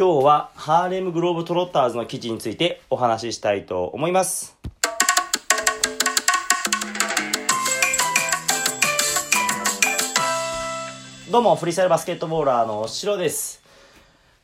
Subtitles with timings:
[0.00, 4.56] 今日はハーレムグローブトロッターズの記事についてお話ししたいと思います。
[11.30, 13.62] どうも、フリースタイルバスケットボーラーのシロです。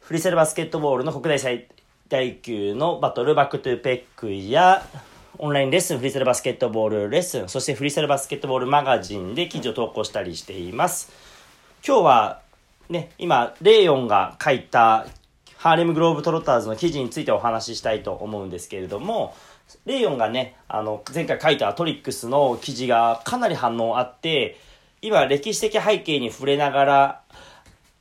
[0.01, 1.69] フリースタイルバスケットボールの国内最
[2.11, 4.87] 大級のバトルバックトゥーペックや
[5.39, 11.11] オンラインレッスン、フリースタイルバスケットボールレッスン、そしてフリースタイルバスケットボールマガジンで記事を投稿したりしています。
[11.83, 12.43] 今日は
[12.91, 15.07] ね、今、レイヨンが書いた
[15.67, 19.35] ハーレムグローブトロッターズの記事についてお話ししたいと思うんですけれども、
[19.85, 24.61] レイヨンがね、あの、前回書いたトリックスの記事がかなり反応あって、
[25.03, 27.23] 今、歴史的背景に触れながら、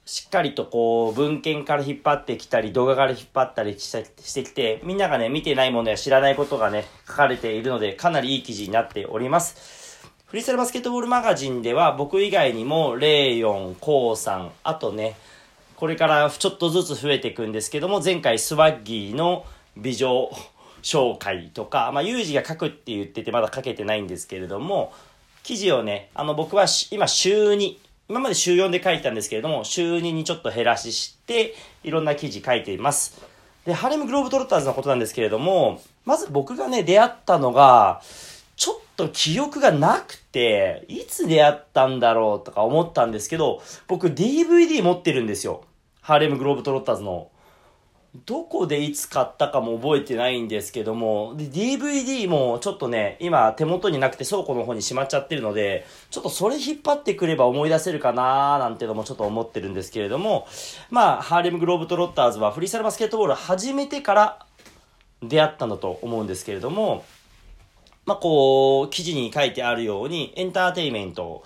[0.06, 10.06] しっかりとこう、文献から引っ張ってきたり、動画から引っ張ったりしてしてきて、みんながね、見てないものや知らないことがね、書かれているので、かなりいい記事になっております。
[10.28, 15.16] フリースタイルバスケットボールマガジンでは、僕以外にも、レイヨン、コウさん、あとね、
[15.76, 20.32] これからちょっとずつ増えていくんですけども、前回スワッギーの美女
[20.82, 24.94] 紹介とか、まあ、ユージが書くって言っててまだ書けてないんですけれども、
[25.44, 33.22] 記事をね、あの僕は今週2、今まで週4で書いたんですけれども、週2にちょっと減らしして、いろんな記事書いています。
[33.66, 38.02] で、ハーレムグローブトロッターズのことなんですけれども、まず僕がね、出会ったのが、
[38.96, 45.64] と記憶がなくて、いつ出会ったんだろうとか思ったんですけど、僕 DVD 持ってるんですよ。
[46.02, 47.30] ハーレムグローブトロッターズの。
[48.26, 60.48] どこでいつ買ったかも覚えてないんですけども、DVD もちょっとね、今手元になくて倉庫の方にしまっちゃってるので、ちょっとそれ引っ張ってくれば思い出せるかなーなんてのもちょっと思ってるんですけれども、
[60.90, 64.46] まあ、ハーレムグローブトロッターズはフリースタイルバスケットボール始めてから
[65.22, 67.04] 出会ったんだと思うんですけれども、
[68.06, 71.44] まあ、こう、記事に書いてあるように、エンターテイメント、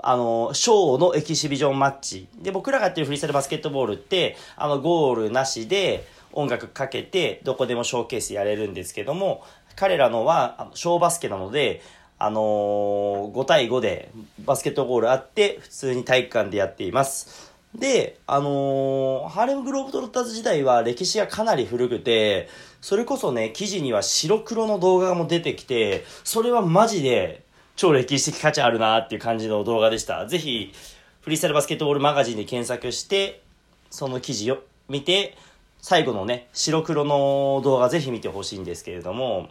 [0.00, 2.28] あの、ショーのエキシビジョンマッチ。
[2.40, 9.42] で、僕らがやってるフリースタイルバスケットボールって、あの、ゴールなしで音楽かけて、どこでもショーケースやれるんですけども、
[9.76, 11.82] 彼らのは、あのショーバスケなので、
[12.18, 14.10] あのー5対5で
[14.44, 17.47] バスケットボールあって、普通に体育館でやっています。
[17.74, 22.48] で、あのーハーレムグローブトロッターズ時代は歴史がかなり古くて、
[22.80, 27.42] それこそね、記事には白黒の動画も出てきて、それはマジで
[27.76, 30.26] 超歴史的価値あるなっていう感じの動画でした。
[30.26, 30.72] ぜひ、
[31.20, 33.42] フリースタイルバスケットボールマガジンで検索して、
[33.90, 35.36] その記事を見て、
[35.80, 39.50] 最後のね、白黒の動画ぜひ見てほしいんですけれども、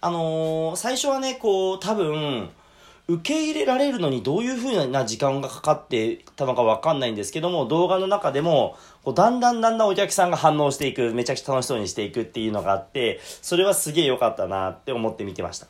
[0.00, 2.48] あのー最初はね、こう、多分、
[3.14, 15.66] 受け入れられるのにどういう風な時間がかかってたのかわかんないんですけども、動画の中でも、こうだんだんだんだんお客さんが反応していく、めちゃくちゃ楽しそうにしていくっていうのがあって、それはすげえ良かったなって思って見てました。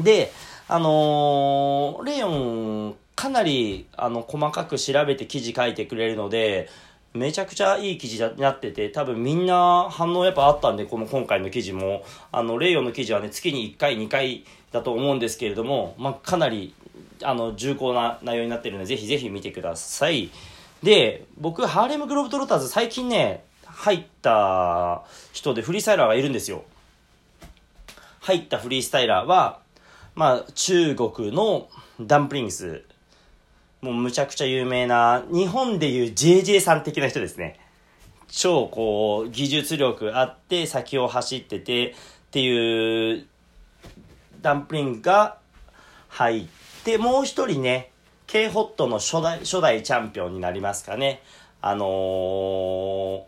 [0.00, 0.30] で、
[0.68, 6.68] あのーレイヨン、かなり、あの、細かく調べて記事書いてくれるので、
[7.16, 16.74] めちゃくちゃいい記事になってて、多分みんな反応やっぱあったんで、この今回の記事も、あの、レイヨンの記事はね、月に1回、2回だと思うんですけれども、まあ、かなり、
[17.22, 20.30] あの、重厚な内容になってるので、ぜひぜひ見てください。
[20.82, 26.64] で、僕、ハーレムグローブトロッターズ、最近ね、入った人でフリースタイラーがいるんですよ。
[28.20, 29.60] 入ったフリースタイラーは、
[30.14, 31.68] まあ、中国の
[32.00, 32.82] ダンプリングス、
[33.86, 37.60] もうむちゃくちゃ有名な、日本でいう JJ さん的な人ですね。
[38.26, 41.94] 超こう、技術力あって、先を走ってて、っ
[42.32, 43.26] ていう、
[44.42, 45.38] ダンプリングが
[46.08, 46.46] 入っ
[46.84, 47.92] て、もう一人ね、
[48.26, 51.22] K ホットの初代、初代チャンピオンになりますかね。
[51.62, 53.22] あのー、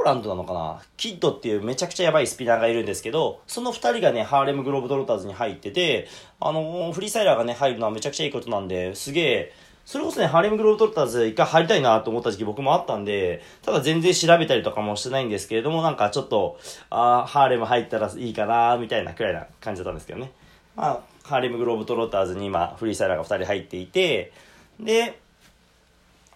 [0.00, 0.82] ーランドなのかな？
[0.96, 6.08] キッドっていうめちゃくちゃやばいスピナーがいるんですけど、その二人がね、ハーレムグローブドロッターズに入ってて、
[6.40, 9.52] あのーフリースタイラーがね、入るのはめちゃくちゃいいことなんで、すげえ、
[9.86, 16.58] それこそね、ハーレムグローブドロッターズ一回入りたいなと思った時期僕もあったんで、ただ全然調べたりとかもしてないんですけれども、なんかちょっと、
[16.90, 20.32] あーハーレム入ったらいいかなみたいなくらいな感じだったんですけどね。
[20.76, 24.32] まあ、ハーレムグローブドロッターズに今、フリースタイラーが二人入っていて、
[24.78, 25.19] で、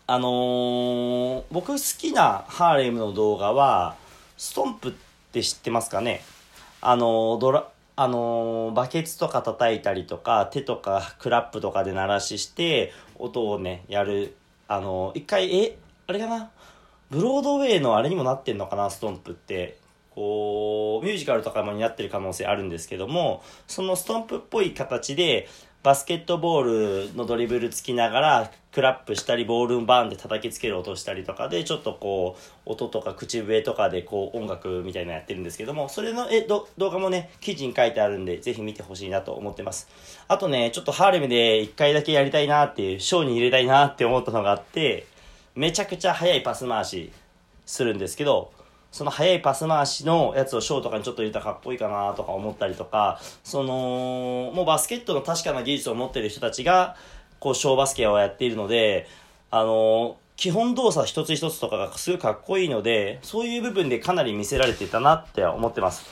[0.06, 3.96] あのー僕好きなハーレムの動画は、
[4.36, 4.92] ストンプっ
[5.32, 6.22] て知ってますかね？
[6.82, 14.36] あのードラ、あのーバケツとか叩いたりとか、手とかクラップとかで鳴らしして、音をね、やる。
[14.68, 16.50] あのー一回、え、あれかな？
[17.10, 19.78] ブロードウェイのあれにもなってんのかな、ストンプって。
[20.14, 25.48] こう、ミュージカルとかもになってる可能性あるんですけども、そのストンプっぽい形で、
[25.82, 39.88] バスケットボールのドリブルつきながら、クラップしたり、ボールバーンで叩きつける音したりとかで、ちょっとこう、音とか口笛とかでこう、音楽みたいなのやってるんですけども、それのえど動画もね、記事に書いてあるんで、ぜひ見てほしいなと思ってます。
[40.26, 45.06] あとね、ちょっとハーレムで一回だけやりたいなっていう、ショーに入れたいなって思ったのがあって、
[45.54, 47.12] めちゃくちゃ速いパス回し
[47.66, 48.52] するんですけど、
[48.94, 56.94] その速いパス回しのやつをショーとかにちょっと入れたらかっこいいかなとか思ったりとか、その、もうバスケットの確かな技術を持ってる人たちが、
[57.40, 59.08] こう、ショーバスケをやっているので、
[59.50, 66.06] あの基本動作一つ一つとかがすごいかっこいいので、そういう部分でかなり見せられてたなって思ってます。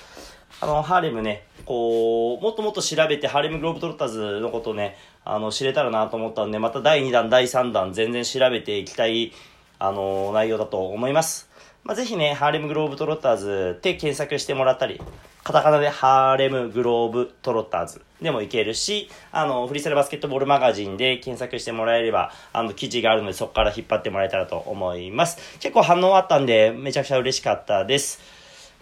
[0.61, 9.33] あの、ハーレムね、こう、もっともっと調べて、ハーレムグローブトロッターズのことね、あの、知れたらなと思ったんで、また第2弾、第3弾、全然調べていきたい、
[9.79, 11.52] あの、内容だと思います。
[11.85, 15.01] まあ、ぜひね、ハーレムグローブトロッターズって検索してもらったり、
[15.43, 25.59] カタカナでハーレムグローブトロッターズでもいけるし、あの、フリースタイルバスケットボールマガジンで検索してもらえれば、あの、記事があるのでそこから引っ張ってもらえたらと思います。
[25.59, 28.21] 結構反応あったんで、めちゃくちゃ嬉しかったです。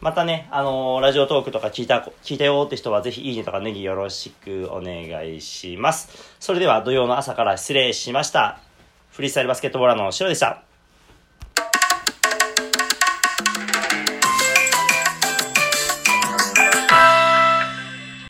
[0.00, 6.34] またね、あのー、ラジオトークとか聞いた、聞いたよって人はぜひいいねとかネギよろしくお願いします。
[6.38, 8.60] それでは土曜の朝から失礼しました。
[9.10, 10.69] フリースタイルバスケットボーラーのシロでした。